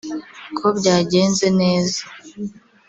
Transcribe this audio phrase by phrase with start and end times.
[0.57, 2.01] ko byagenze neza